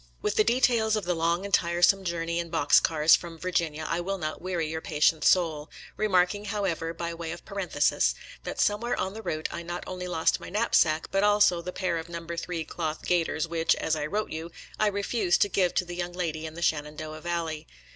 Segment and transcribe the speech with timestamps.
[0.01, 3.85] ♦♦• With the details of the long and tiresome jour ney in boxcars from Virginia,
[3.87, 8.99] I will not weary your patient soul— remarking, however, by way of parenthesis, that somewhere
[8.99, 12.25] on the route I not only lost my knapsack, but also the pair of No.
[12.35, 16.13] 3 cloth gaiters which, as I wrote you, I refused to give to the young
[16.13, 17.67] lady in the Shen andoah Valley.